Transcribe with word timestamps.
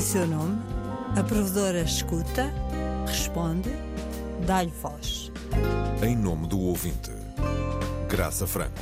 em 0.00 0.02
seu 0.02 0.26
nome, 0.26 0.58
a 1.14 1.22
provedora 1.22 1.82
escuta, 1.82 2.50
responde, 3.06 3.68
dá-lhe 4.46 4.72
voz. 4.80 5.30
Em 6.02 6.16
nome 6.16 6.46
do 6.46 6.58
ouvinte, 6.58 7.10
Graça 8.08 8.46
Franco. 8.46 8.80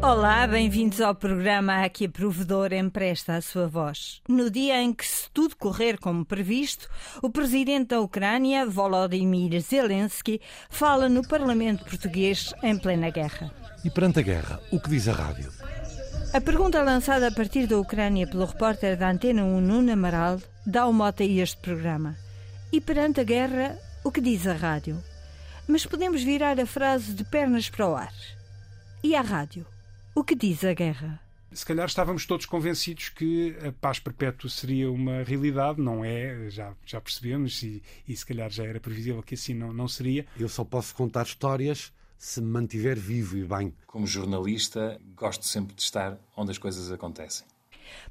Olá, 0.00 0.46
bem-vindos 0.46 1.00
ao 1.00 1.16
programa 1.16 1.82
Aqui 1.82 2.04
a 2.04 2.08
Provedora 2.08 2.76
empresta 2.76 3.34
a 3.34 3.42
sua 3.42 3.66
voz. 3.66 4.22
No 4.28 4.48
dia 4.48 4.80
em 4.80 4.92
que, 4.92 5.04
se 5.04 5.28
tudo 5.32 5.56
correr 5.56 5.98
como 5.98 6.24
previsto, 6.24 6.88
o 7.20 7.28
presidente 7.28 7.88
da 7.88 8.00
Ucrânia, 8.00 8.64
Volodymyr 8.64 9.60
Zelensky, 9.60 10.40
fala 10.70 11.08
no 11.08 11.26
Parlamento 11.26 11.84
português 11.84 12.54
em 12.62 12.78
plena 12.78 13.10
guerra. 13.10 13.50
E 13.84 13.90
perante 13.90 14.20
a 14.20 14.22
guerra, 14.22 14.60
o 14.70 14.78
que 14.78 14.90
diz 14.90 15.08
a 15.08 15.12
rádio? 15.12 15.50
A 16.34 16.40
pergunta 16.40 16.82
lançada 16.82 17.28
a 17.28 17.30
partir 17.30 17.66
da 17.66 17.78
Ucrânia 17.78 18.26
pelo 18.26 18.46
repórter 18.46 18.96
da 18.96 19.10
Antena 19.10 19.44
1, 19.44 19.60
Nuno 19.60 19.92
Amaral, 19.92 20.40
dá 20.64 20.86
o 20.86 20.92
mote 20.92 21.24
a 21.24 21.26
este 21.26 21.58
programa. 21.58 22.16
E 22.72 22.80
perante 22.80 23.20
a 23.20 23.24
guerra, 23.24 23.78
o 24.02 24.10
que 24.10 24.18
diz 24.18 24.46
a 24.46 24.54
rádio? 24.54 24.96
Mas 25.68 25.84
podemos 25.84 26.22
virar 26.22 26.58
a 26.58 26.64
frase 26.64 27.12
de 27.12 27.22
pernas 27.22 27.68
para 27.68 27.86
o 27.86 27.94
ar. 27.94 28.14
E 29.04 29.14
a 29.14 29.20
rádio? 29.20 29.66
O 30.14 30.24
que 30.24 30.34
diz 30.34 30.64
a 30.64 30.72
guerra? 30.72 31.20
Se 31.52 31.66
calhar 31.66 31.86
estávamos 31.86 32.24
todos 32.24 32.46
convencidos 32.46 33.10
que 33.10 33.54
a 33.68 33.70
paz 33.70 33.98
perpétua 33.98 34.48
seria 34.48 34.90
uma 34.90 35.22
realidade, 35.24 35.82
não 35.82 36.02
é? 36.02 36.48
Já, 36.48 36.72
já 36.86 36.98
percebemos 36.98 37.62
e, 37.62 37.82
e 38.08 38.16
se 38.16 38.24
calhar 38.24 38.48
já 38.48 38.64
era 38.64 38.80
previsível 38.80 39.22
que 39.22 39.34
assim 39.34 39.52
não, 39.52 39.70
não 39.70 39.86
seria. 39.86 40.24
Eu 40.40 40.48
só 40.48 40.64
posso 40.64 40.94
contar 40.94 41.24
histórias 41.24 41.92
se 42.22 42.40
me 42.40 42.46
mantiver 42.46 42.96
vivo 42.96 43.36
e 43.36 43.42
bem. 43.42 43.74
Como 43.84 44.06
jornalista, 44.06 44.96
gosto 45.16 45.44
sempre 45.44 45.74
de 45.74 45.82
estar 45.82 46.16
onde 46.36 46.52
as 46.52 46.58
coisas 46.58 46.92
acontecem. 46.92 47.44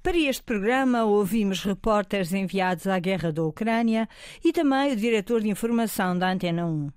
Para 0.03 0.17
este 0.17 0.43
programa, 0.43 1.05
ouvimos 1.05 1.63
repórteres 1.63 2.33
enviados 2.33 2.87
à 2.87 2.99
guerra 2.99 3.31
da 3.31 3.41
Ucrânia 3.41 4.09
e 4.43 4.51
também 4.51 4.91
o 4.91 4.97
diretor 4.97 5.39
de 5.39 5.47
informação 5.47 6.19
da 6.19 6.29
Antena 6.29 6.65
1. 6.65 6.91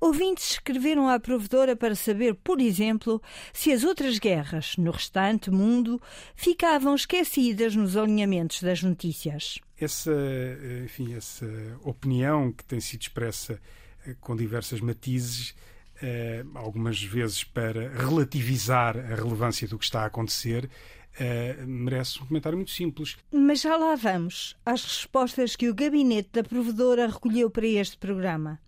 Ouvintes 0.00 0.52
escreveram 0.52 1.08
à 1.08 1.18
provedora 1.18 1.74
para 1.74 1.96
saber, 1.96 2.36
por 2.36 2.60
exemplo, 2.60 3.20
se 3.52 3.72
as 3.72 3.82
outras 3.82 4.20
guerras 4.20 4.76
no 4.76 4.92
restante 4.92 5.50
mundo 5.50 6.00
ficavam 6.36 6.94
esquecidas 6.94 7.74
nos 7.74 7.96
alinhamentos 7.96 8.62
das 8.62 8.84
notícias. 8.84 9.58
Essa, 9.76 10.14
enfim, 10.84 11.12
essa 11.12 11.46
opinião 11.82 12.52
que 12.52 12.64
tem 12.64 12.78
sido 12.78 13.02
expressa 13.02 13.60
eh, 14.06 14.14
com 14.20 14.36
diversas 14.36 14.80
matizes, 14.80 15.56
eh, 15.56 15.75
algumas 16.54 17.02
vezes 17.02 17.44
para 17.44 17.88
relativizar 17.90 18.96
a 18.96 19.14
relevância 19.14 19.66
do 19.66 19.78
que 19.78 19.84
está 19.84 20.02
a 20.02 20.06
acontecer, 20.06 20.68
Uh, 21.16 21.66
merece 21.66 22.22
um 22.22 22.26
comentário 22.26 22.58
muito 22.58 22.70
simples. 22.70 23.16
Mas 23.32 23.62
já 23.62 23.74
lá 23.74 23.94
vamos 23.94 24.54
às 24.66 24.84
respostas 24.84 25.56
que 25.56 25.66
o 25.66 25.74
gabinete 25.74 26.28
da 26.30 26.44
provedora 26.44 27.06
recolheu 27.06 27.48
para 27.48 27.66
este 27.66 27.96
programa. 27.96 28.60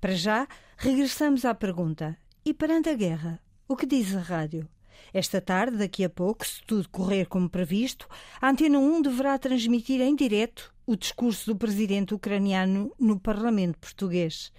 Para 0.00 0.14
já, 0.14 0.46
regressamos 0.76 1.44
à 1.44 1.52
pergunta: 1.52 2.16
e 2.44 2.54
perante 2.54 2.88
a 2.88 2.94
guerra, 2.94 3.40
o 3.66 3.74
que 3.74 3.84
diz 3.84 4.14
a 4.14 4.20
rádio? 4.20 4.68
Esta 5.12 5.40
tarde, 5.40 5.78
daqui 5.78 6.04
a 6.04 6.08
pouco, 6.08 6.46
se 6.46 6.62
tudo 6.62 6.88
correr 6.88 7.26
como 7.26 7.50
previsto, 7.50 8.06
a 8.40 8.50
Antena 8.50 8.78
1 8.78 9.02
deverá 9.02 9.36
transmitir 9.36 10.00
em 10.00 10.14
direto 10.14 10.72
o 10.86 10.96
discurso 10.96 11.52
do 11.52 11.56
presidente 11.56 12.14
ucraniano 12.14 12.92
no 12.98 13.18
Parlamento 13.18 13.78
português. 13.78 14.52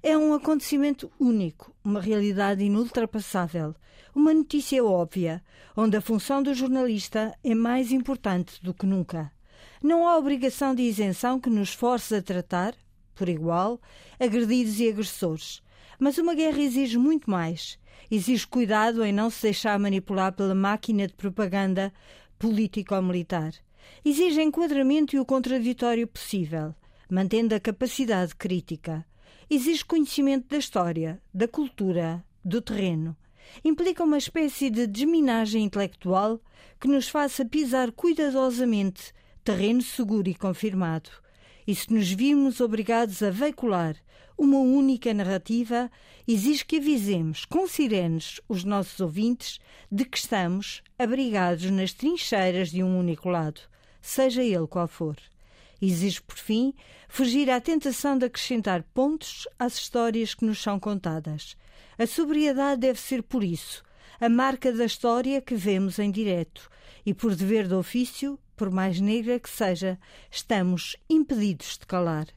É 0.00 0.16
um 0.16 0.32
acontecimento 0.32 1.10
único, 1.18 1.74
uma 1.82 2.00
realidade 2.00 2.62
inultrapassável, 2.62 3.74
uma 4.14 4.32
notícia 4.32 4.84
óbvia, 4.84 5.42
onde 5.76 5.96
a 5.96 6.00
função 6.00 6.42
do 6.42 6.54
jornalista 6.54 7.36
é 7.42 7.54
mais 7.54 7.90
importante 7.90 8.62
do 8.62 8.72
que 8.72 8.86
nunca. 8.86 9.32
Não 9.82 10.06
há 10.06 10.16
obrigação 10.16 10.72
de 10.74 10.82
isenção 10.82 11.40
que 11.40 11.50
nos 11.50 11.74
force 11.74 12.14
a 12.14 12.22
tratar, 12.22 12.74
por 13.14 13.28
igual, 13.28 13.80
agredidos 14.20 14.78
e 14.78 14.88
agressores. 14.88 15.62
Mas 15.98 16.16
uma 16.18 16.34
guerra 16.34 16.60
exige 16.60 16.96
muito 16.96 17.28
mais. 17.28 17.76
Exige 18.08 18.46
cuidado 18.46 19.04
em 19.04 19.12
não 19.12 19.30
se 19.30 19.42
deixar 19.42 19.78
manipular 19.78 20.32
pela 20.32 20.54
máquina 20.54 21.08
de 21.08 21.14
propaganda 21.14 21.92
político-militar. 22.38 23.52
Exige 24.04 24.42
enquadramento 24.42 25.16
e 25.16 25.20
o 25.20 25.24
contraditório 25.24 26.06
possível, 26.06 26.74
mantendo 27.10 27.54
a 27.54 27.60
capacidade 27.60 28.34
crítica. 28.34 29.06
Exige 29.48 29.84
conhecimento 29.84 30.48
da 30.48 30.58
história, 30.58 31.20
da 31.32 31.46
cultura, 31.46 32.24
do 32.44 32.60
terreno. 32.60 33.16
Implica 33.64 34.04
uma 34.04 34.18
espécie 34.18 34.70
de 34.70 34.86
desminagem 34.86 35.64
intelectual 35.64 36.40
que 36.80 36.88
nos 36.88 37.08
faça 37.08 37.44
pisar 37.44 37.92
cuidadosamente 37.92 39.12
terreno 39.44 39.82
seguro 39.82 40.28
e 40.28 40.34
confirmado 40.34 41.10
e 41.66 41.74
se 41.74 41.92
nos 41.92 42.10
virmos 42.10 42.60
obrigados 42.60 43.22
a 43.22 43.30
veicular 43.30 43.96
uma 44.36 44.58
única 44.58 45.12
narrativa, 45.14 45.90
exige 46.26 46.64
que 46.64 46.76
avisemos 46.76 47.44
com 47.44 47.66
sirenes 47.68 48.40
os 48.48 48.64
nossos 48.64 48.98
ouvintes 49.00 49.60
de 49.90 50.04
que 50.04 50.18
estamos 50.18 50.82
abrigados 50.98 51.70
nas 51.70 51.92
trincheiras 51.92 52.70
de 52.70 52.82
um 52.82 52.98
único 52.98 53.28
lado, 53.28 53.60
seja 54.00 54.42
ele 54.42 54.66
qual 54.66 54.88
for. 54.88 55.16
Exige, 55.80 56.22
por 56.22 56.36
fim, 56.36 56.74
fugir 57.08 57.50
à 57.50 57.60
tentação 57.60 58.16
de 58.16 58.26
acrescentar 58.26 58.82
pontos 58.94 59.46
às 59.58 59.74
histórias 59.74 60.34
que 60.34 60.44
nos 60.44 60.62
são 60.62 60.78
contadas. 60.78 61.56
A 61.98 62.06
sobriedade 62.06 62.80
deve 62.80 63.00
ser, 63.00 63.22
por 63.22 63.44
isso, 63.44 63.82
a 64.20 64.28
marca 64.28 64.72
da 64.72 64.84
história 64.84 65.40
que 65.40 65.54
vemos 65.54 65.98
em 65.98 66.10
direto 66.10 66.70
e, 67.04 67.12
por 67.12 67.34
dever 67.34 67.66
de 67.66 67.74
ofício, 67.74 68.38
por 68.62 68.70
mais 68.70 69.00
negra 69.00 69.40
que 69.40 69.50
seja, 69.50 69.98
estamos 70.30 70.96
impedidos 71.10 71.76
de 71.76 71.84
calar, 71.84 72.28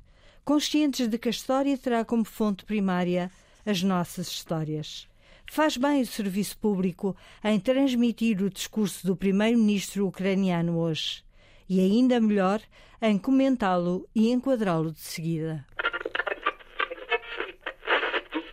conscientes 0.44 1.08
de 1.08 1.20
que 1.20 1.28
a 1.28 1.30
história 1.30 1.78
terá 1.78 2.04
como 2.04 2.26
fonte 2.26 2.66
primária 2.66 3.30
as 3.64 3.84
nossas 3.84 4.28
histórias. 4.30 5.08
Faz 5.46 5.78
bem 5.78 6.02
o 6.02 6.08
serviço 6.08 6.58
público 6.58 7.16
em 7.44 7.60
transmitir 7.60 8.42
o 8.42 8.50
discurso 8.50 9.06
do 9.06 9.16
primeiro-ministro 9.16 10.08
ucraniano 10.08 10.80
hoje, 10.80 11.24
e 11.70 11.80
ainda 11.80 12.20
melhor 12.20 12.60
em 13.00 13.20
comentá-lo 13.20 14.10
e 14.16 14.32
enquadrá-lo 14.32 14.94
de 14.94 15.02
seguida. 15.02 15.64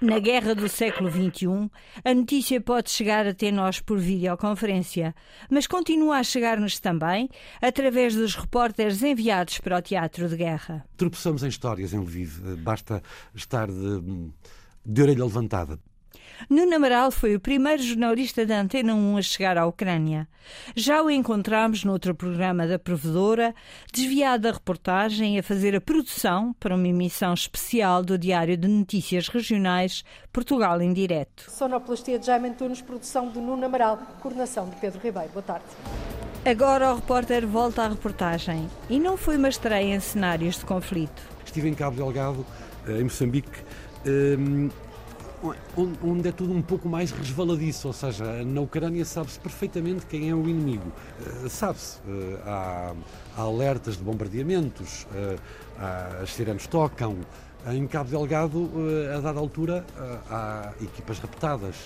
Na 0.02 0.18
guerra 0.18 0.52
do 0.52 0.68
século 0.68 1.08
XXI, 1.08 1.70
a 2.04 2.12
notícia 2.12 2.60
pode 2.60 2.90
chegar 2.90 3.24
até 3.24 3.52
nós 3.52 3.78
por 3.78 4.00
videoconferência, 4.00 5.14
mas 5.48 5.68
continua 5.68 6.16
a 6.16 6.24
chegar-nos 6.24 6.80
também 6.80 7.28
através 7.60 8.16
dos 8.16 8.34
repórteres 8.34 9.00
enviados 9.04 9.58
para 9.58 9.78
o 9.78 9.80
teatro 9.80 10.28
de 10.28 10.36
guerra. 10.36 10.84
Tropeçamos 10.96 11.44
em 11.44 11.46
histórias 11.46 11.94
em 11.94 12.00
Lviv. 12.00 12.56
Basta 12.56 13.00
estar 13.32 13.68
de, 13.68 14.32
de 14.84 15.02
orelha 15.02 15.24
levantada. 15.24 15.78
Nuno 16.48 16.76
Amaral 16.76 17.10
foi 17.10 17.34
o 17.34 17.40
primeiro 17.40 17.82
jornalista 17.82 18.44
da 18.44 18.60
Antena 18.60 18.94
1 18.94 19.16
a 19.16 19.22
chegar 19.22 19.58
à 19.58 19.66
Ucrânia. 19.66 20.28
Já 20.74 21.02
o 21.02 21.10
encontramos 21.10 21.84
no 21.84 21.92
outro 21.92 22.14
programa 22.14 22.66
da 22.66 22.78
Provedora, 22.78 23.54
desviado 23.92 24.42
da 24.42 24.52
reportagem 24.52 25.38
a 25.38 25.42
fazer 25.42 25.74
a 25.76 25.80
produção 25.80 26.54
para 26.58 26.74
uma 26.74 26.88
emissão 26.88 27.32
especial 27.32 28.02
do 28.02 28.18
Diário 28.18 28.56
de 28.56 28.68
Notícias 28.68 29.28
Regionais 29.28 30.04
Portugal 30.32 30.80
em 30.80 30.92
Direto. 30.92 31.50
Sonoplastia 31.50 32.18
de 32.18 32.26
Jaime 32.26 32.48
Antunes, 32.48 32.80
produção 32.80 33.30
de 33.30 33.38
Nuno 33.38 33.64
Amaral, 33.64 33.98
coordenação 34.20 34.68
de 34.68 34.76
Pedro 34.76 35.00
Ribeiro. 35.00 35.28
Boa 35.30 35.42
tarde. 35.42 35.66
Agora 36.44 36.92
o 36.92 36.96
repórter 36.96 37.46
volta 37.46 37.82
à 37.84 37.88
reportagem 37.88 38.68
e 38.90 38.98
não 38.98 39.16
foi 39.16 39.36
uma 39.36 39.48
estreia 39.48 39.94
em 39.94 40.00
cenários 40.00 40.58
de 40.58 40.64
conflito. 40.64 41.22
Estive 41.44 41.68
em 41.68 41.74
Cabo 41.74 41.96
Delgado, 41.96 42.44
eh, 42.88 42.98
em 42.98 43.04
Moçambique, 43.04 43.60
ehm, 44.04 44.68
onde 46.02 46.28
é 46.28 46.32
tudo 46.32 46.52
um 46.52 46.62
pouco 46.62 46.88
mais 46.88 47.10
resvaladiço, 47.10 47.88
ou 47.88 47.92
seja, 47.92 48.44
na 48.44 48.60
Ucrânia 48.60 49.04
sabe-se 49.04 49.38
perfeitamente 49.38 50.06
quem 50.06 50.30
é 50.30 50.34
o 50.34 50.48
inimigo. 50.48 50.92
Eh, 51.20 51.48
sabe-se, 51.48 51.98
eh, 52.06 52.38
há, 52.46 52.94
há, 53.36 53.40
alertas 53.40 53.96
de 53.96 54.02
bombardeamentos, 54.02 55.06
eh, 55.14 55.36
há, 55.78 56.20
as 56.22 56.32
sirenes 56.32 56.66
tocam. 56.66 57.16
Em 57.64 57.86
Cabo 57.86 58.10
Delgado, 58.10 58.68
a 59.16 59.20
dada 59.20 59.38
altura, 59.38 59.86
há 60.28 60.72
equipas 60.80 61.20
raptadas. 61.20 61.76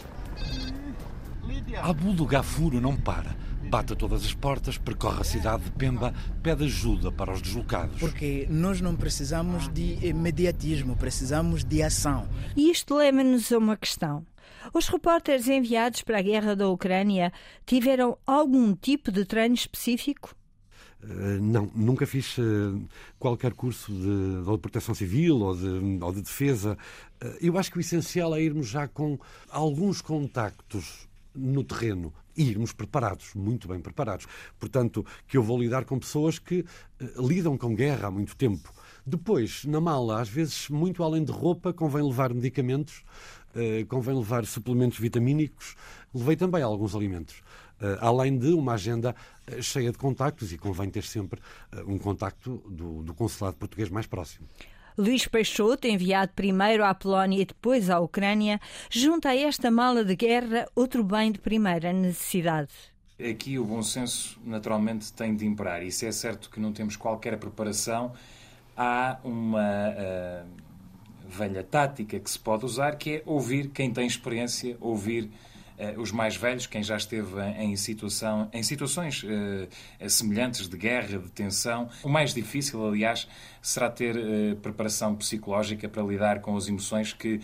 Abu 1.82 2.14
do 2.14 2.24
Gafuro 2.24 2.80
não 2.80 2.96
para 2.96 3.36
Bate 3.68 3.94
a 3.94 3.96
todas 3.96 4.24
as 4.24 4.32
portas, 4.32 4.78
percorre 4.78 5.20
a 5.20 5.24
cidade 5.24 5.64
de 5.64 5.70
Pemba, 5.72 6.14
pede 6.42 6.64
ajuda 6.64 7.10
para 7.10 7.32
os 7.32 7.42
deslocados. 7.42 7.98
Porque 7.98 8.46
nós 8.48 8.80
não 8.80 8.94
precisamos 8.94 9.68
de 9.72 10.12
mediatismo, 10.14 10.96
precisamos 10.96 11.64
de 11.64 11.82
ação. 11.82 12.28
E 12.56 12.70
isto 12.70 12.94
leva-nos 12.94 13.50
a 13.50 13.58
uma 13.58 13.76
questão. 13.76 14.24
Os 14.72 14.86
repórteres 14.88 15.48
enviados 15.48 16.02
para 16.02 16.18
a 16.18 16.22
guerra 16.22 16.54
da 16.54 16.68
Ucrânia 16.68 17.32
tiveram 17.64 18.16
algum 18.24 18.74
tipo 18.74 19.10
de 19.10 19.24
treino 19.24 19.54
específico? 19.54 20.34
Uh, 21.02 21.40
não, 21.40 21.70
nunca 21.74 22.06
fiz 22.06 22.38
uh, 22.38 22.80
qualquer 23.18 23.52
curso 23.52 23.92
de, 23.92 24.44
de, 24.44 24.58
proteção 24.58 24.94
civil 24.94 25.40
ou 25.40 25.56
de, 25.56 26.02
ou 26.02 26.12
de 26.12 26.22
defesa. 26.22 26.78
Uh, 27.22 27.36
eu 27.40 27.58
acho 27.58 27.70
que 27.70 27.78
o 27.78 27.80
essencial 27.80 28.34
é 28.34 28.40
irmos 28.40 28.68
já 28.68 28.88
com 28.88 29.18
alguns 29.50 30.00
contactos 30.00 31.06
no 31.36 31.62
terreno 31.62 32.12
e 32.36 32.50
irmos 32.50 32.72
preparados, 32.72 33.34
muito 33.34 33.66
bem 33.66 33.80
preparados. 33.80 34.26
Portanto, 34.58 35.04
que 35.26 35.36
eu 35.36 35.42
vou 35.42 35.58
lidar 35.58 35.84
com 35.84 35.98
pessoas 35.98 36.38
que 36.38 36.60
uh, 36.60 37.26
lidam 37.26 37.56
com 37.56 37.74
guerra 37.74 38.08
há 38.08 38.10
muito 38.10 38.36
tempo. 38.36 38.72
Depois, 39.06 39.64
na 39.64 39.80
mala, 39.80 40.20
às 40.20 40.28
vezes, 40.28 40.68
muito 40.68 41.02
além 41.02 41.24
de 41.24 41.32
roupa, 41.32 41.72
convém 41.72 42.02
levar 42.02 42.34
medicamentos, 42.34 43.04
uh, 43.54 43.86
convém 43.86 44.14
levar 44.14 44.44
suplementos 44.44 44.98
vitamínicos, 44.98 45.76
levei 46.14 46.36
também 46.36 46.62
alguns 46.62 46.94
alimentos. 46.94 47.42
Uh, 47.80 47.96
além 48.00 48.38
de 48.38 48.52
uma 48.52 48.74
agenda 48.74 49.14
cheia 49.60 49.92
de 49.92 49.98
contactos 49.98 50.52
e 50.52 50.58
convém 50.58 50.90
ter 50.90 51.04
sempre 51.04 51.40
um 51.86 51.98
contacto 51.98 52.64
do, 52.68 53.02
do 53.02 53.14
consulado 53.14 53.56
português 53.56 53.88
mais 53.90 54.06
próximo. 54.06 54.48
Luís 54.98 55.26
Peixoto, 55.26 55.86
enviado 55.86 56.32
primeiro 56.34 56.82
à 56.82 56.94
Polónia 56.94 57.42
e 57.42 57.44
depois 57.44 57.90
à 57.90 58.00
Ucrânia, 58.00 58.58
junta 58.90 59.28
a 59.28 59.36
esta 59.36 59.70
mala 59.70 60.02
de 60.02 60.16
guerra 60.16 60.66
outro 60.74 61.04
bem 61.04 61.30
de 61.30 61.38
primeira 61.38 61.92
necessidade. 61.92 62.70
Aqui 63.18 63.58
o 63.58 63.64
bom 63.64 63.82
senso 63.82 64.40
naturalmente 64.44 65.12
tem 65.12 65.36
de 65.36 65.44
imperar. 65.44 65.82
E 65.82 65.92
se 65.92 66.06
é 66.06 66.12
certo 66.12 66.48
que 66.48 66.58
não 66.58 66.72
temos 66.72 66.96
qualquer 66.96 67.38
preparação, 67.38 68.12
há 68.74 69.18
uma 69.22 69.90
uh, 69.90 70.46
velha 71.28 71.62
tática 71.62 72.18
que 72.18 72.30
se 72.30 72.38
pode 72.38 72.64
usar 72.64 72.96
que 72.96 73.16
é 73.16 73.22
ouvir 73.26 73.68
quem 73.68 73.92
tem 73.92 74.06
experiência, 74.06 74.76
ouvir 74.80 75.30
os 75.96 76.12
mais 76.12 76.36
velhos, 76.36 76.66
quem 76.66 76.82
já 76.82 76.96
esteve 76.96 77.40
em, 77.58 77.76
situação, 77.76 78.48
em 78.52 78.62
situações 78.62 79.22
uh, 79.22 80.08
semelhantes 80.08 80.68
de 80.68 80.76
guerra, 80.76 81.18
de 81.18 81.30
tensão. 81.30 81.88
O 82.02 82.08
mais 82.08 82.32
difícil, 82.32 82.86
aliás, 82.86 83.28
será 83.60 83.90
ter 83.90 84.16
preparação 84.62 85.14
psicológica 85.14 85.88
para 85.88 86.02
lidar 86.02 86.40
com 86.40 86.56
as 86.56 86.68
emoções 86.68 87.12
que 87.12 87.40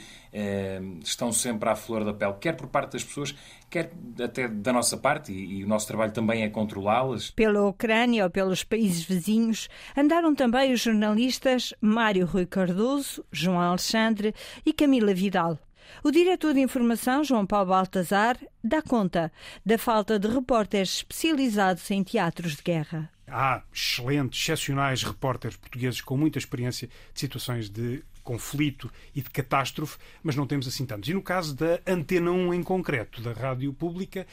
estão 1.02 1.32
sempre 1.32 1.68
à 1.68 1.74
flor 1.74 2.04
da 2.04 2.14
pele, 2.14 2.34
quer 2.40 2.56
por 2.56 2.68
parte 2.68 2.92
das 2.92 3.04
pessoas, 3.04 3.34
quer 3.68 3.90
até 4.22 4.46
da 4.48 4.72
nossa 4.72 4.96
parte, 4.96 5.32
e 5.32 5.64
o 5.64 5.68
nosso 5.68 5.86
trabalho 5.86 6.12
também 6.12 6.42
é 6.42 6.48
controlá-las. 6.48 7.30
Pela 7.30 7.66
Ucrânia 7.66 8.24
ou 8.24 8.30
pelos 8.30 8.62
países 8.62 9.02
vizinhos, 9.02 9.68
andaram 9.96 10.34
também 10.34 10.72
os 10.72 10.80
jornalistas 10.80 11.74
Mário 11.80 12.24
Rui 12.24 12.46
Cardoso, 12.46 13.24
João 13.32 13.60
Alexandre 13.60 14.34
e 14.64 14.72
Camila 14.72 15.12
Vidal. 15.12 15.58
O 16.02 16.10
diretor 16.10 16.54
de 16.54 16.60
informação, 16.60 17.22
João 17.24 17.46
Paulo 17.46 17.70
Baltazar, 17.70 18.38
dá 18.62 18.82
conta 18.82 19.32
da 19.64 19.78
falta 19.78 20.18
de 20.18 20.28
repórteres 20.28 20.96
especializados 20.96 21.90
em 21.90 22.02
teatros 22.02 22.56
de 22.56 22.62
guerra. 22.62 23.10
Há 23.26 23.62
excelentes, 23.72 24.40
excepcionais 24.40 25.02
repórteres 25.02 25.56
portugueses 25.56 26.00
com 26.00 26.16
muita 26.16 26.38
experiência 26.38 26.88
de 27.14 27.20
situações 27.20 27.70
de 27.70 28.02
conflito 28.22 28.90
e 29.14 29.20
de 29.20 29.30
catástrofe, 29.30 29.98
mas 30.22 30.36
não 30.36 30.46
temos 30.46 30.66
assim 30.66 30.86
tantos. 30.86 31.08
E 31.08 31.14
no 31.14 31.22
caso 31.22 31.54
da 31.54 31.80
Antena 31.86 32.30
1 32.30 32.54
em 32.54 32.62
concreto, 32.62 33.20
da 33.20 33.32
rádio 33.32 33.72
pública, 33.72 34.26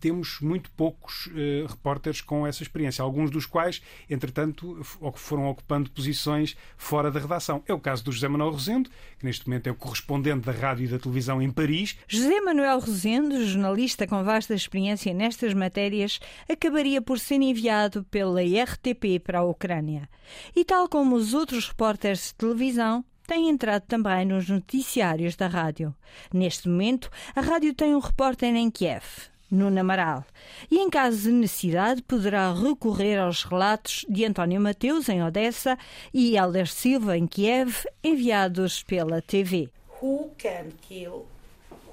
temos 0.00 0.40
muito 0.40 0.70
poucos 0.70 1.26
uh, 1.26 1.66
repórteres 1.68 2.20
com 2.20 2.46
essa 2.46 2.62
experiência, 2.62 3.02
alguns 3.02 3.30
dos 3.30 3.46
quais, 3.46 3.82
entretanto, 4.08 4.78
foram 5.14 5.48
ocupando 5.48 5.90
posições 5.90 6.56
fora 6.76 7.10
da 7.10 7.20
redação. 7.20 7.62
É 7.66 7.74
o 7.74 7.80
caso 7.80 8.04
do 8.04 8.12
José 8.12 8.28
Manuel 8.28 8.50
Rosendo, 8.50 8.90
que 9.18 9.24
neste 9.24 9.48
momento 9.48 9.68
é 9.68 9.70
o 9.70 9.74
correspondente 9.74 10.46
da 10.46 10.52
rádio 10.52 10.84
e 10.84 10.88
da 10.88 10.98
televisão 10.98 11.40
em 11.40 11.50
Paris. 11.50 11.96
José 12.08 12.40
Manuel 12.40 12.80
Rosendo, 12.80 13.46
jornalista 13.46 14.06
com 14.06 14.22
vasta 14.24 14.54
experiência 14.54 15.14
nestas 15.14 15.54
matérias, 15.54 16.20
acabaria 16.48 17.00
por 17.00 17.18
ser 17.18 17.36
enviado 17.36 18.04
pela 18.04 18.40
RTP 18.40 19.20
para 19.22 19.40
a 19.40 19.44
Ucrânia. 19.44 20.08
E 20.54 20.64
tal 20.64 20.88
como 20.88 21.16
os 21.16 21.34
outros 21.34 21.68
repórteres 21.68 22.28
de 22.28 22.34
televisão, 22.34 23.04
tem 23.26 23.48
entrado 23.48 23.82
também 23.82 24.24
nos 24.24 24.48
noticiários 24.48 25.34
da 25.34 25.48
rádio. 25.48 25.94
Neste 26.32 26.68
momento, 26.68 27.10
a 27.34 27.40
rádio 27.40 27.74
tem 27.74 27.94
um 27.94 27.98
repórter 27.98 28.54
em 28.54 28.70
Kiev, 28.70 29.02
Nuno 29.50 29.80
Amaral, 29.80 30.24
e 30.70 30.78
em 30.78 30.90
caso 30.90 31.22
de 31.22 31.32
necessidade 31.32 32.02
poderá 32.02 32.52
recorrer 32.52 33.18
aos 33.18 33.44
relatos 33.44 34.04
de 34.08 34.24
António 34.24 34.60
Mateus 34.60 35.08
em 35.08 35.22
Odessa 35.22 35.78
e 36.12 36.36
Helder 36.36 36.66
Silva 36.66 37.16
em 37.16 37.26
Kiev, 37.26 37.84
enviados 38.02 38.82
pela 38.82 39.22
TV. 39.22 39.68
Who 40.02 40.30
can 40.36 40.70
kill 40.80 41.26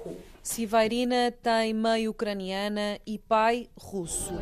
who? 0.04 0.16
Sivairina 0.42 1.32
tem 1.42 1.72
mãe 1.72 2.06
ucraniana 2.06 2.98
e 3.06 3.18
pai 3.18 3.68
russo. 3.78 4.34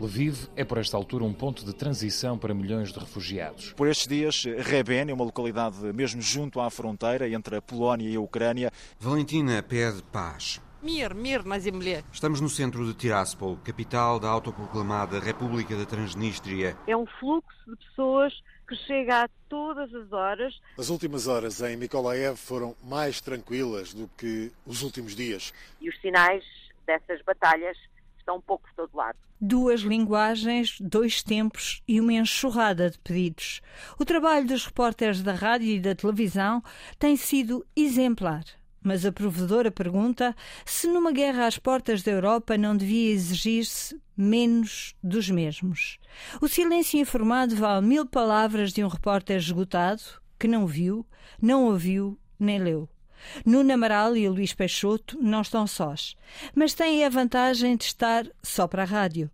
Lviv 0.00 0.48
é, 0.56 0.64
por 0.64 0.78
esta 0.78 0.96
altura, 0.96 1.22
um 1.22 1.32
ponto 1.32 1.64
de 1.64 1.72
transição 1.72 2.36
para 2.36 2.52
milhões 2.54 2.92
de 2.92 2.98
refugiados. 2.98 3.72
Por 3.74 3.86
estes 3.86 4.08
dias, 4.08 4.42
Reben 4.58 5.10
é 5.10 5.14
uma 5.14 5.24
localidade 5.24 5.76
mesmo 5.92 6.20
junto 6.20 6.60
à 6.60 6.70
fronteira 6.70 7.28
entre 7.28 7.56
a 7.56 7.62
Polónia 7.62 8.08
e 8.08 8.16
a 8.16 8.20
Ucrânia. 8.20 8.72
Valentina 8.98 9.62
pede 9.62 10.02
paz. 10.04 10.60
Mir, 10.81 11.13
mir 11.15 11.43
na 11.43 11.57
земле. 11.57 12.03
Estamos 12.13 12.39
no 12.39 12.49
centro 12.49 12.85
de 12.85 12.93
Tiraspol, 12.93 13.57
capital 13.63 14.19
da 14.19 14.29
autoproclamada 14.29 15.19
República 15.19 15.75
da 15.75 15.85
Transnistria. 15.85 16.77
É 16.85 16.95
um 16.95 17.05
fluxo 17.19 17.71
de 17.71 17.85
pessoas 17.87 18.33
que 18.67 18.75
chega 18.75 19.23
a 19.23 19.29
todas 19.49 19.93
as 19.93 20.11
horas. 20.11 20.53
As 20.77 20.89
últimas 20.89 21.27
horas 21.27 21.61
em 21.61 21.75
Mykolaiv 21.77 22.35
foram 22.37 22.75
mais 22.83 23.21
tranquilas 23.21 23.93
do 23.93 24.09
que 24.17 24.51
os 24.65 24.83
últimos 24.83 25.15
dias. 25.15 25.53
E 25.81 25.89
os 25.89 25.99
sinais 26.01 26.43
dessas 26.85 27.21
batalhas 27.23 27.77
estão 28.17 28.37
um 28.37 28.41
pouco 28.41 28.67
por 28.67 28.73
todo 28.75 28.97
lado. 28.97 29.17
Duas 29.39 29.81
linguagens, 29.81 30.77
dois 30.81 31.23
tempos 31.23 31.81
e 31.87 32.01
uma 32.01 32.13
enxurrada 32.13 32.89
de 32.89 32.99
pedidos. 32.99 33.61
O 33.97 34.03
trabalho 34.03 34.47
dos 34.47 34.65
repórteres 34.65 35.21
da 35.21 35.33
rádio 35.33 35.69
e 35.69 35.79
da 35.79 35.95
televisão 35.95 36.61
tem 36.99 37.15
sido 37.15 37.65
exemplar. 37.75 38.43
Mas 38.82 39.06
a 39.06 39.12
provedora 39.12 39.70
pergunta 39.70 40.34
se 40.64 40.88
numa 40.88 41.12
guerra 41.12 41.46
às 41.46 41.58
portas 41.58 42.02
da 42.02 42.10
Europa 42.10 42.58
não 42.58 42.76
devia 42.76 43.12
exigir-se 43.12 44.00
menos 44.16 44.94
dos 45.02 45.30
mesmos. 45.30 45.98
O 46.40 46.48
silêncio 46.48 46.98
informado 46.98 47.54
vale 47.56 47.86
mil 47.86 48.06
palavras 48.06 48.72
de 48.72 48.84
um 48.84 48.88
repórter 48.88 49.36
esgotado 49.36 50.02
que 50.38 50.48
não 50.48 50.66
viu, 50.66 51.06
não 51.40 51.66
ouviu 51.66 52.18
nem 52.38 52.58
leu. 52.58 52.88
Nuno 53.46 53.72
Amaral 53.72 54.16
e 54.16 54.28
Luís 54.28 54.52
Peixoto 54.52 55.16
não 55.22 55.42
estão 55.42 55.66
sós, 55.66 56.16
mas 56.54 56.74
têm 56.74 57.04
a 57.04 57.08
vantagem 57.08 57.76
de 57.76 57.84
estar 57.84 58.26
só 58.42 58.66
para 58.66 58.82
a 58.82 58.86
rádio. 58.86 59.30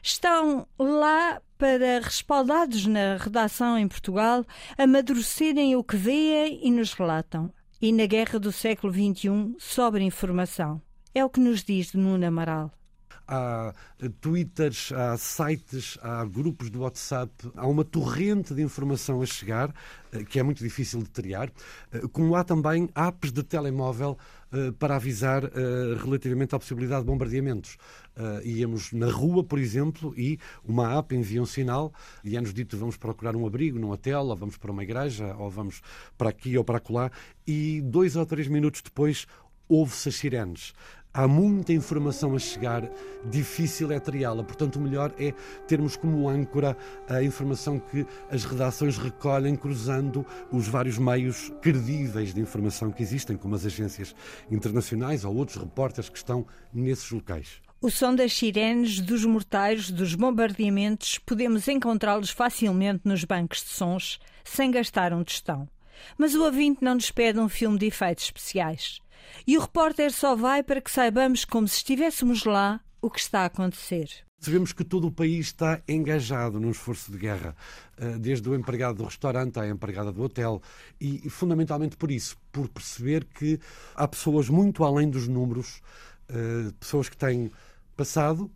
Estão 0.00 0.68
lá 0.78 1.40
para, 1.58 2.00
respaldados 2.00 2.86
na 2.86 3.16
redação 3.16 3.78
em 3.78 3.88
Portugal, 3.88 4.44
amadurecerem 4.76 5.74
o 5.76 5.82
que 5.82 5.96
veem 5.96 6.60
e 6.62 6.70
nos 6.70 6.92
relatam. 6.92 7.50
E 7.86 7.92
na 7.92 8.06
guerra 8.06 8.38
do 8.38 8.50
século 8.50 8.90
XXI 8.90 9.56
sobra 9.58 10.02
informação. 10.02 10.80
É 11.14 11.22
o 11.22 11.28
que 11.28 11.38
nos 11.38 11.62
diz 11.62 11.92
Nuno 11.92 12.26
Amaral 12.26 12.72
há 13.26 13.72
twitters, 14.20 14.92
há 14.92 15.16
sites, 15.16 15.98
há 16.02 16.24
grupos 16.24 16.70
de 16.70 16.78
WhatsApp, 16.78 17.32
há 17.56 17.66
uma 17.66 17.84
torrente 17.84 18.54
de 18.54 18.62
informação 18.62 19.22
a 19.22 19.26
chegar 19.26 19.74
eh, 20.12 20.24
que 20.24 20.38
é 20.38 20.42
muito 20.42 20.62
difícil 20.62 21.02
de 21.02 21.10
triar, 21.10 21.50
eh, 21.92 22.02
como 22.12 22.36
há 22.36 22.44
também 22.44 22.88
apps 22.94 23.32
de 23.32 23.42
telemóvel 23.42 24.18
eh, 24.43 24.43
para 24.78 24.96
avisar 24.96 25.42
relativamente 26.02 26.54
à 26.54 26.58
possibilidade 26.58 27.02
de 27.02 27.06
bombardeamentos. 27.06 27.76
Íamos 28.44 28.92
na 28.92 29.10
rua, 29.10 29.42
por 29.42 29.58
exemplo, 29.58 30.14
e 30.16 30.38
uma 30.64 30.98
app 30.98 31.14
envia 31.14 31.42
um 31.42 31.46
sinal 31.46 31.92
e 32.22 32.36
é-nos 32.36 32.54
dito 32.54 32.76
vamos 32.76 32.96
procurar 32.96 33.34
um 33.34 33.46
abrigo 33.46 33.78
num 33.78 33.90
hotel, 33.90 34.22
ou 34.22 34.36
vamos 34.36 34.56
para 34.56 34.70
uma 34.70 34.82
igreja, 34.82 35.34
ou 35.36 35.50
vamos 35.50 35.80
para 36.16 36.30
aqui 36.30 36.56
ou 36.56 36.64
para 36.64 36.78
acolá, 36.78 37.10
e 37.46 37.80
dois 37.82 38.16
ou 38.16 38.24
três 38.24 38.48
minutos 38.48 38.82
depois 38.82 39.26
ouve-se 39.68 40.08
as 40.10 40.16
sirenes 40.16 40.72
há 41.14 41.28
muita 41.28 41.72
informação 41.72 42.34
a 42.34 42.38
chegar, 42.38 42.90
difícil 43.24 43.92
é 43.92 44.00
triá-la. 44.00 44.42
Portanto, 44.42 44.76
o 44.76 44.80
melhor 44.80 45.14
é 45.18 45.32
termos 45.68 45.96
como 45.96 46.28
âncora 46.28 46.76
a 47.08 47.22
informação 47.22 47.78
que 47.78 48.04
as 48.28 48.44
redações 48.44 48.98
recolhem, 48.98 49.54
cruzando 49.54 50.26
os 50.50 50.66
vários 50.66 50.98
meios 50.98 51.52
credíveis 51.62 52.34
de 52.34 52.40
informação 52.40 52.90
que 52.90 53.02
existem, 53.02 53.36
como 53.36 53.54
as 53.54 53.64
agências 53.64 54.14
internacionais 54.50 55.24
ou 55.24 55.34
outros 55.34 55.56
repórteres 55.56 56.10
que 56.10 56.18
estão 56.18 56.44
nesses 56.72 57.10
locais. 57.12 57.62
O 57.80 57.90
som 57.90 58.14
das 58.14 58.32
sirenes, 58.32 58.98
dos 58.98 59.24
morteiros, 59.24 59.90
dos 59.90 60.14
bombardeamentos, 60.14 61.18
podemos 61.18 61.68
encontrá-los 61.68 62.30
facilmente 62.30 63.02
nos 63.04 63.24
bancos 63.24 63.62
de 63.62 63.68
sons, 63.68 64.18
sem 64.42 64.70
gastar 64.70 65.12
um 65.12 65.22
tostão. 65.22 65.68
Mas 66.16 66.34
o 66.34 66.42
ouvinte 66.42 66.82
não 66.82 66.94
nos 66.94 67.10
pede 67.10 67.38
um 67.38 67.48
filme 67.48 67.78
de 67.78 67.86
efeitos 67.86 68.24
especiais. 68.24 69.00
E 69.46 69.56
o 69.56 69.60
repórter 69.60 70.12
só 70.12 70.36
vai 70.36 70.62
para 70.62 70.80
que 70.80 70.90
saibamos, 70.90 71.44
como 71.44 71.66
se 71.66 71.76
estivéssemos 71.76 72.44
lá, 72.44 72.80
o 73.00 73.10
que 73.10 73.20
está 73.20 73.40
a 73.40 73.46
acontecer. 73.46 74.08
Sabemos 74.40 74.72
que 74.72 74.84
todo 74.84 75.06
o 75.06 75.12
país 75.12 75.46
está 75.46 75.80
engajado 75.88 76.60
num 76.60 76.70
esforço 76.70 77.10
de 77.10 77.16
guerra, 77.16 77.56
eh, 77.96 78.18
desde 78.18 78.46
o 78.48 78.54
empregado 78.54 78.98
do 78.98 79.04
restaurante 79.04 79.58
à 79.58 79.66
empregada 79.66 80.12
do 80.12 80.22
hotel, 80.22 80.60
e 81.00 81.30
fundamentalmente 81.30 81.96
por 81.96 82.10
isso, 82.10 82.36
por 82.52 82.68
perceber 82.68 83.24
que 83.24 83.58
há 83.94 84.06
pessoas 84.06 84.50
muito 84.50 84.84
além 84.84 85.08
dos 85.08 85.28
números, 85.28 85.80
eh, 86.28 86.70
pessoas 86.78 87.08
que 87.08 87.16
têm 87.16 87.50
passado, 87.96 88.50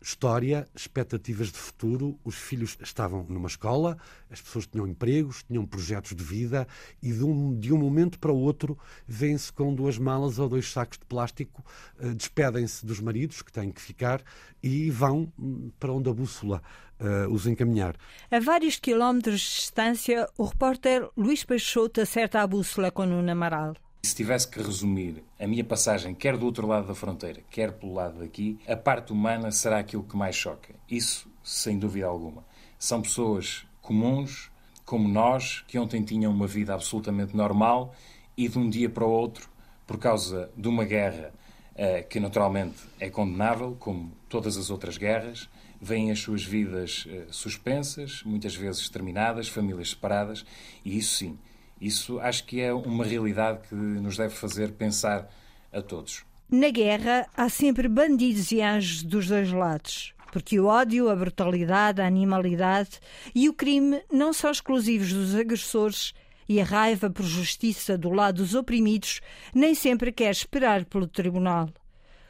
história, 0.00 0.66
expectativas 0.74 1.48
de 1.48 1.58
futuro. 1.58 2.18
Os 2.24 2.34
filhos 2.34 2.76
estavam 2.80 3.24
numa 3.28 3.48
escola, 3.48 3.98
as 4.30 4.40
pessoas 4.40 4.66
tinham 4.66 4.86
empregos, 4.86 5.42
tinham 5.42 5.66
projetos 5.66 6.14
de 6.14 6.24
vida 6.24 6.66
e 7.02 7.12
de 7.12 7.24
um, 7.24 7.58
de 7.58 7.72
um 7.72 7.78
momento 7.78 8.18
para 8.18 8.32
o 8.32 8.38
outro 8.38 8.78
vêm-se 9.06 9.52
com 9.52 9.74
duas 9.74 9.98
malas 9.98 10.38
ou 10.38 10.48
dois 10.48 10.70
sacos 10.70 10.98
de 10.98 11.04
plástico, 11.04 11.64
uh, 11.98 12.14
despedem-se 12.14 12.84
dos 12.86 13.00
maridos 13.00 13.42
que 13.42 13.52
têm 13.52 13.70
que 13.70 13.80
ficar 13.80 14.22
e 14.62 14.90
vão 14.90 15.32
hum, 15.38 15.70
para 15.78 15.92
onde 15.92 16.08
a 16.08 16.14
bússola 16.14 16.62
uh, 17.00 17.32
os 17.32 17.46
encaminhar. 17.46 17.96
A 18.30 18.40
vários 18.40 18.76
quilómetros 18.76 19.40
de 19.40 19.56
distância, 19.56 20.28
o 20.38 20.44
repórter 20.44 21.08
Luís 21.16 21.44
Peixoto 21.44 22.00
acerta 22.00 22.40
a 22.40 22.46
bússola 22.46 22.90
com 22.90 23.04
Nuno 23.04 23.30
Amaral. 23.30 23.74
Se 24.02 24.14
tivesse 24.14 24.48
que 24.48 24.62
resumir 24.62 25.22
a 25.38 25.46
minha 25.46 25.62
passagem, 25.62 26.14
quer 26.14 26.38
do 26.38 26.46
outro 26.46 26.66
lado 26.66 26.86
da 26.86 26.94
fronteira, 26.94 27.42
quer 27.50 27.72
pelo 27.72 27.92
lado 27.92 28.20
daqui, 28.20 28.58
a 28.66 28.74
parte 28.74 29.12
humana 29.12 29.52
será 29.52 29.78
aquilo 29.78 30.02
que 30.02 30.16
mais 30.16 30.34
choca. 30.34 30.74
Isso, 30.90 31.30
sem 31.44 31.78
dúvida 31.78 32.06
alguma. 32.06 32.42
São 32.78 33.02
pessoas 33.02 33.66
comuns, 33.82 34.50
como 34.86 35.06
nós, 35.06 35.62
que 35.68 35.78
ontem 35.78 36.02
tinham 36.02 36.32
uma 36.32 36.46
vida 36.46 36.72
absolutamente 36.72 37.36
normal 37.36 37.94
e 38.34 38.48
de 38.48 38.58
um 38.58 38.70
dia 38.70 38.88
para 38.88 39.04
o 39.04 39.10
outro, 39.10 39.50
por 39.86 39.98
causa 39.98 40.50
de 40.56 40.66
uma 40.66 40.84
guerra 40.86 41.34
uh, 41.74 42.08
que 42.08 42.18
naturalmente 42.18 42.78
é 42.98 43.10
condenável, 43.10 43.76
como 43.78 44.12
todas 44.30 44.56
as 44.56 44.70
outras 44.70 44.96
guerras, 44.96 45.46
vêm 45.78 46.10
as 46.10 46.20
suas 46.20 46.42
vidas 46.42 47.04
uh, 47.04 47.30
suspensas, 47.30 48.22
muitas 48.24 48.54
vezes 48.56 48.88
terminadas, 48.88 49.46
famílias 49.46 49.90
separadas, 49.90 50.44
e 50.82 50.96
isso 50.96 51.16
sim 51.16 51.38
isso 51.80 52.20
acho 52.20 52.44
que 52.44 52.60
é 52.60 52.72
uma 52.72 53.04
realidade 53.04 53.68
que 53.68 53.74
nos 53.74 54.16
deve 54.16 54.34
fazer 54.34 54.72
pensar 54.72 55.28
a 55.72 55.80
todos. 55.80 56.24
Na 56.48 56.68
guerra 56.68 57.26
há 57.36 57.48
sempre 57.48 57.88
bandidos 57.88 58.50
e 58.52 58.60
anjos 58.60 59.02
dos 59.02 59.28
dois 59.28 59.52
lados, 59.52 60.12
porque 60.32 60.58
o 60.58 60.66
ódio, 60.66 61.08
a 61.08 61.16
brutalidade, 61.16 62.02
a 62.02 62.06
animalidade 62.06 63.00
e 63.34 63.48
o 63.48 63.54
crime 63.54 64.02
não 64.12 64.32
são 64.32 64.50
exclusivos 64.50 65.12
dos 65.12 65.34
agressores 65.34 66.12
e 66.48 66.60
a 66.60 66.64
raiva 66.64 67.08
por 67.08 67.24
justiça 67.24 67.96
do 67.96 68.10
lado 68.10 68.42
dos 68.42 68.54
oprimidos 68.56 69.20
nem 69.54 69.74
sempre 69.74 70.10
quer 70.10 70.32
esperar 70.32 70.84
pelo 70.84 71.06
tribunal. 71.06 71.70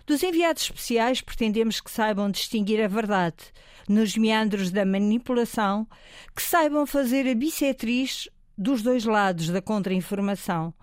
Dos 0.06 0.22
enviados 0.22 0.64
especiais 0.64 1.20
pretendemos 1.22 1.80
que 1.80 1.90
saibam 1.90 2.30
distinguir 2.30 2.82
a 2.82 2.88
verdade 2.88 3.36
nos 3.88 4.16
meandros 4.16 4.70
da 4.70 4.84
manipulação, 4.84 5.86
que 6.36 6.42
saibam 6.42 6.84
fazer 6.84 7.26
a 7.28 7.34
bissetriz 7.34 8.28
dos 8.60 8.82
dois 8.82 9.06
lados 9.06 9.48
da 9.48 9.62
contra-informação, 9.62 10.74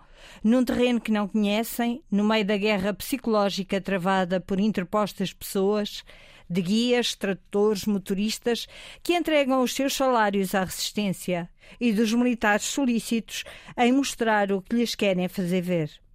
num 0.42 0.64
terreno 0.64 1.00
que 1.00 1.12
não 1.12 1.28
conhecem, 1.28 2.02
no 2.10 2.24
meio 2.24 2.44
da 2.44 2.56
guerra 2.56 2.92
psicológica 2.92 3.80
travada 3.80 4.40
por 4.40 4.58
interpostas 4.58 5.32
pessoas, 5.32 6.02
de 6.50 6.60
guias, 6.60 7.14
tradutores, 7.14 7.84
motoristas, 7.84 8.66
que 9.00 9.14
entregam 9.14 9.62
os 9.62 9.72
seus 9.72 9.94
salários 9.94 10.56
à 10.56 10.64
resistência, 10.64 11.48
e 11.80 11.92
dos 11.92 12.12
militares 12.12 12.66
solícitos 12.66 13.44
em 13.76 13.92
mostrar 13.92 14.50
o 14.50 14.60
que 14.60 14.74
lhes 14.74 14.96
querem 14.96 15.28
fazer 15.28 15.60
ver. 15.60 16.07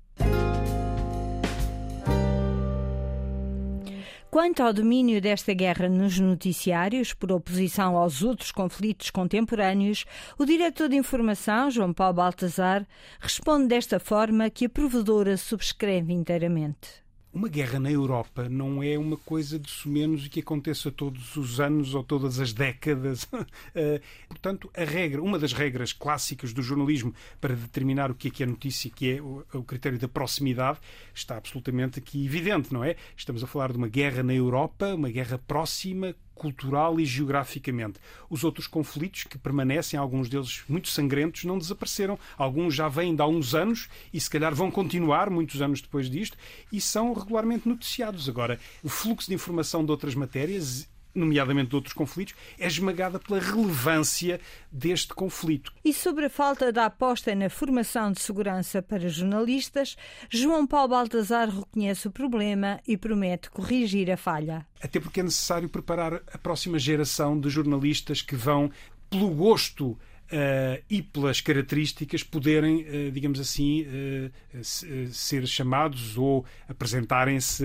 Quanto 4.34 4.64
ao 4.64 4.74
domínio 4.74 5.22
desta 5.22 5.54
guerra 5.54 5.88
nos 5.88 6.18
noticiários, 6.18 7.14
por 7.14 7.32
oposição 7.32 7.96
aos 7.96 8.24
outros 8.24 8.52
conflitos 8.52 9.12
contemporâneos, 9.12 10.06
o 10.40 10.44
diretor 10.44 10.90
de 10.90 10.96
informação, 10.96 11.70
João 11.70 11.94
Paulo 11.94 12.16
Baltazar, 12.16 12.84
responde 13.20 13.68
desta 13.68 14.00
forma 14.00 14.50
que 14.50 14.66
a 14.66 14.70
provedora 14.70 15.38
subscreve 15.38 16.14
inteiramente 16.14 17.03
uma 17.34 17.48
guerra 17.48 17.80
na 17.80 17.92
Europa 17.92 18.48
não 18.48 18.84
é 18.84 18.98
uma 18.98 19.18
coisa 19.18 19.58
de 19.58 19.70
sumenos 19.70 20.28
que 20.28 20.40
aconteça 20.40 20.92
todos 20.92 21.36
os 21.36 21.60
anos 21.60 21.96
ou 21.96 22.04
todas 22.04 22.40
as 22.40 22.54
décadas. 22.54 23.28
Eh, 23.76 24.02
portanto, 24.28 24.70
a 24.76 24.84
regra, 24.84 25.22
uma 25.22 25.40
das 25.40 25.52
regras 25.52 25.92
clássicas 25.92 26.54
do 26.54 26.62
jornalismo 26.62 27.14
para 27.42 27.56
determinar 27.56 28.12
o 28.12 28.16
que 28.16 28.28
é 28.28 28.32
que 28.32 28.44
é 28.44 28.46
notícia, 28.46 28.90
que 28.90 29.12
é 29.12 29.22
o 29.22 29.64
critério 29.64 29.98
da 29.98 30.08
proximidade, 30.08 30.80
está 31.14 31.38
absolutamente 31.38 31.98
aqui 31.98 32.24
evidente, 32.24 32.72
não 32.72 32.84
é? 32.84 32.96
Estamos 33.18 33.44
a 33.44 33.48
falar 33.48 33.72
de 33.72 33.78
uma 33.78 33.88
guerra 33.88 34.22
na 34.22 34.34
Europa, 34.34 34.94
uma 34.94 35.10
guerra 35.10 35.40
próxima, 35.40 36.16
cultural 36.36 37.00
e 37.00 37.06
geograficamente. 37.06 38.00
Os 38.30 38.44
outros 38.44 38.68
conflitos 38.68 39.24
que 39.24 39.38
permanecem, 39.38 40.00
alguns 40.00 40.30
deles 40.30 40.64
muito 40.68 40.90
sangrentos, 40.90 41.44
não 41.44 41.58
desapareceram. 41.58 42.18
Alguns 42.38 42.74
já 42.74 42.88
vêm 42.88 43.16
de 43.16 43.22
há 43.22 43.28
uns 43.28 43.54
anos 43.54 43.90
e 44.14 44.20
se 44.20 44.30
calhar 44.30 44.54
vão 44.54 44.72
continuar 44.72 45.30
muitos 45.30 45.62
anos 45.62 45.82
depois 45.82 46.10
disto 46.10 46.38
e 46.72 46.80
são 46.80 47.14
regularmente 47.14 47.68
noticiados. 47.68 48.28
Agora, 48.28 48.60
o 48.84 48.90
fluxo 48.90 49.30
de 49.30 49.36
informação 49.36 49.84
de 49.84 49.92
outras 49.92 50.16
matérias 50.16 50.88
nomeadamente 51.14 51.70
de 51.70 51.76
outros 51.76 51.94
conflitos, 51.94 52.36
é 52.58 52.68
esmagada 52.68 53.20
pela 53.20 53.40
relevância 53.40 54.40
deste 54.72 55.14
conflito. 55.14 55.72
E 55.84 55.94
sobre 55.94 56.26
a 56.26 56.30
falta 56.30 56.72
da 56.72 56.86
aposta 56.86 57.34
na 57.36 57.50
formação 57.50 58.12
de 58.12 58.22
segurança 58.22 58.82
para 58.82 59.08
jornalistas, 59.08 59.96
João 60.30 60.66
Paulo 60.66 60.90
Baltazar 60.90 61.50
reconhece 61.50 62.08
o 62.08 62.12
problema 62.12 62.80
e 62.88 62.98
promete 62.98 63.50
corrigir 63.50 64.10
a 64.12 64.18
falha. 64.18 64.66
Até 64.82 65.00
porque 65.00 65.20
é 65.20 65.24
necessário 65.24 65.70
preparar 65.70 66.22
a 66.32 66.38
próxima 66.38 66.80
geração 66.80 67.40
de 67.40 67.50
jornalistas 67.50 68.22
que 68.22 68.36
vão, 68.36 68.72
pelo 69.10 69.30
gosto 69.30 69.98
Uh, 70.34 70.82
e 70.90 71.04
pelas 71.04 71.42
características 71.42 72.24
poderem, 72.24 72.78
uh, 72.78 73.12
digamos 73.12 73.40
assim, 73.40 73.84
uh, 73.84 74.64
ser 75.12 75.46
chamados 75.46 76.18
ou 76.18 76.44
apresentarem-se 76.68 77.64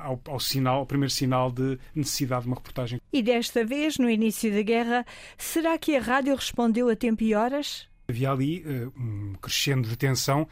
ao, 0.00 0.20
ao, 0.26 0.40
sinal, 0.40 0.78
ao 0.80 0.86
primeiro 0.86 1.12
sinal 1.12 1.52
de 1.52 1.78
necessidade 1.94 2.42
de 2.42 2.48
uma 2.48 2.56
reportagem. 2.56 3.00
E 3.12 3.22
desta 3.22 3.64
vez, 3.64 3.96
no 3.96 4.10
início 4.10 4.52
da 4.52 4.62
guerra, 4.62 5.06
será 5.36 5.78
que 5.78 5.94
a 5.94 6.00
rádio 6.00 6.34
respondeu 6.34 6.88
a 6.88 6.96
tempo 6.96 7.22
e 7.22 7.32
horas? 7.32 7.86
Havia 8.08 8.32
ali 8.32 8.64
um 8.96 9.34
crescendo 9.40 9.88
de 9.88 9.96
tensão 9.96 10.48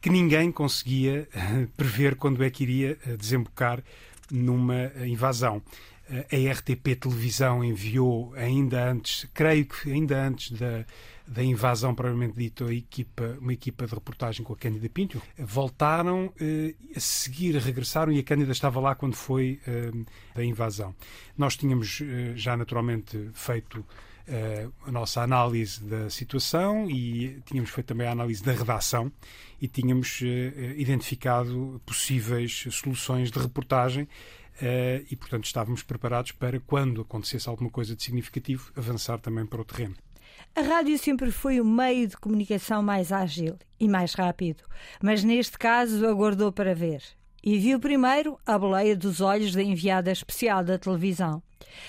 que 0.00 0.10
ninguém 0.10 0.52
conseguia 0.52 1.28
prever 1.76 2.14
quando 2.14 2.44
é 2.44 2.50
que 2.50 2.62
iria 2.62 2.96
desembocar 3.18 3.82
numa 4.30 4.92
invasão 5.04 5.60
a 6.10 6.52
RTP 6.52 6.96
Televisão 6.98 7.62
enviou 7.62 8.32
ainda 8.34 8.90
antes, 8.90 9.28
creio 9.34 9.66
que 9.66 9.92
ainda 9.92 10.26
antes 10.26 10.52
da, 10.52 10.84
da 11.26 11.44
invasão 11.44 11.94
dita, 12.34 12.64
a 12.64 12.72
equipa, 12.72 13.36
uma 13.40 13.52
equipa 13.52 13.86
de 13.86 13.94
reportagem 13.94 14.44
com 14.44 14.52
a 14.52 14.56
Cândida 14.56 14.88
Pinto. 14.88 15.20
Voltaram 15.38 16.32
eh, 16.40 16.74
a 16.96 17.00
seguir, 17.00 17.54
regressaram 17.56 18.10
e 18.10 18.18
a 18.18 18.22
Cândida 18.22 18.52
estava 18.52 18.80
lá 18.80 18.94
quando 18.94 19.14
foi 19.14 19.60
eh, 19.66 19.90
a 20.34 20.42
invasão. 20.42 20.94
Nós 21.36 21.56
tínhamos 21.56 22.00
eh, 22.00 22.32
já 22.34 22.56
naturalmente 22.56 23.30
feito 23.34 23.84
eh, 24.26 24.68
a 24.86 24.92
nossa 24.92 25.22
análise 25.22 25.82
da 25.82 26.10
situação 26.10 26.88
e 26.90 27.40
tínhamos 27.46 27.70
feito 27.70 27.86
também 27.86 28.06
a 28.06 28.12
análise 28.12 28.42
da 28.42 28.52
redação 28.52 29.10
e 29.60 29.66
tínhamos 29.66 30.20
eh, 30.22 30.74
identificado 30.76 31.80
possíveis 31.86 32.66
soluções 32.70 33.30
de 33.30 33.38
reportagem 33.38 34.08
Uh, 34.60 35.06
e, 35.08 35.14
portanto, 35.14 35.44
estávamos 35.44 35.84
preparados 35.84 36.32
para, 36.32 36.58
quando 36.58 37.02
acontecesse 37.02 37.48
alguma 37.48 37.70
coisa 37.70 37.94
de 37.94 38.02
significativo, 38.02 38.72
avançar 38.76 39.18
também 39.20 39.46
para 39.46 39.60
o 39.60 39.64
terreno. 39.64 39.94
A 40.54 40.62
rádio 40.62 40.98
sempre 40.98 41.30
foi 41.30 41.60
o 41.60 41.64
meio 41.64 42.08
de 42.08 42.16
comunicação 42.16 42.82
mais 42.82 43.12
ágil 43.12 43.56
e 43.78 43.88
mais 43.88 44.14
rápido, 44.14 44.64
mas 45.00 45.22
neste 45.22 45.56
caso 45.56 46.04
aguardou 46.06 46.50
para 46.50 46.74
ver. 46.74 47.02
E 47.42 47.56
viu 47.58 47.78
primeiro 47.78 48.38
a 48.44 48.58
boleia 48.58 48.96
dos 48.96 49.20
olhos 49.20 49.54
da 49.54 49.62
enviada 49.62 50.10
especial 50.10 50.64
da 50.64 50.76
televisão. 50.76 51.40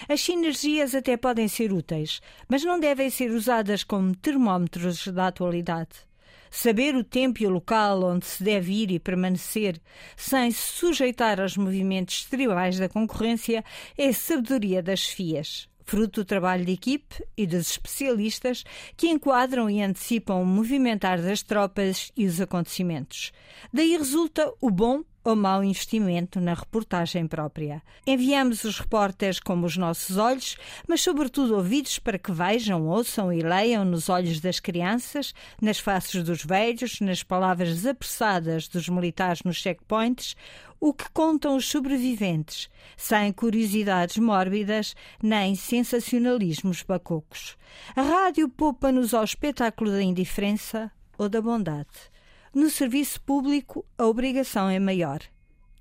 As 0.07 0.21
sinergias 0.21 0.93
até 0.93 1.17
podem 1.17 1.47
ser 1.47 1.73
úteis, 1.73 2.21
mas 2.47 2.63
não 2.63 2.79
devem 2.79 3.09
ser 3.09 3.31
usadas 3.31 3.83
como 3.83 4.15
termómetros 4.15 5.07
da 5.07 5.27
atualidade. 5.27 6.08
Saber 6.51 6.95
o 6.95 7.03
tempo 7.03 7.43
e 7.43 7.47
o 7.47 7.49
local 7.49 8.03
onde 8.03 8.25
se 8.25 8.43
deve 8.43 8.73
ir 8.73 8.91
e 8.91 8.99
permanecer, 8.99 9.79
sem 10.17 10.51
se 10.51 10.73
sujeitar 10.73 11.39
aos 11.39 11.55
movimentos 11.55 12.25
tribais 12.25 12.79
da 12.79 12.89
concorrência, 12.89 13.63
é 13.97 14.11
sabedoria 14.11 14.81
das 14.81 15.07
FIAs 15.07 15.69
fruto 15.89 16.21
do 16.21 16.25
trabalho 16.25 16.63
de 16.63 16.73
equipe 16.73 17.25
e 17.35 17.47
dos 17.47 17.71
especialistas 17.71 18.63
que 18.95 19.09
enquadram 19.09 19.67
e 19.67 19.81
antecipam 19.81 20.39
o 20.39 20.45
movimentar 20.45 21.19
das 21.19 21.41
tropas 21.41 22.11
e 22.15 22.27
os 22.27 22.39
acontecimentos. 22.39 23.31
Daí 23.73 23.97
resulta 23.97 24.53
o 24.61 24.69
bom 24.69 25.03
ou 25.23 25.35
mau 25.35 25.63
investimento 25.63 26.39
na 26.39 26.53
reportagem 26.53 27.27
própria. 27.27 27.81
Enviamos 28.05 28.63
os 28.63 28.79
repórteres 28.79 29.39
como 29.39 29.65
os 29.65 29.77
nossos 29.77 30.17
olhos, 30.17 30.57
mas 30.87 31.01
sobretudo 31.01 31.55
ouvidos 31.55 31.99
para 31.99 32.17
que 32.17 32.31
vejam, 32.31 32.87
ouçam 32.87 33.31
e 33.31 33.41
leiam 33.41 33.83
nos 33.83 34.09
olhos 34.09 34.39
das 34.39 34.59
crianças, 34.59 35.33
nas 35.61 35.79
faces 35.79 36.23
dos 36.23 36.43
velhos, 36.43 36.99
nas 37.01 37.23
palavras 37.23 37.69
desapressadas 37.69 38.67
dos 38.67 38.87
militares 38.89 39.43
nos 39.43 39.57
checkpoints, 39.57 40.35
o 40.79 40.93
que 40.93 41.09
contam 41.11 41.57
os 41.57 41.67
sobreviventes, 41.67 42.69
sem 42.95 43.33
curiosidades 43.33 44.17
mórbidas 44.17 44.95
nem 45.21 45.53
sensacionalismos 45.55 46.83
bacocos. 46.83 47.57
A 47.95 48.01
rádio 48.01 48.47
poupa-nos 48.47 49.13
ao 49.13 49.23
espetáculo 49.23 49.91
da 49.91 50.01
indiferença 50.01 50.89
ou 51.17 51.27
da 51.27 51.41
bondade. 51.41 52.09
No 52.53 52.69
serviço 52.69 53.21
público, 53.21 53.85
a 53.97 54.05
obrigação 54.05 54.69
é 54.69 54.79
maior. 54.79 55.21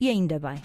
E 0.01 0.09
ainda 0.09 0.39
bem. 0.39 0.63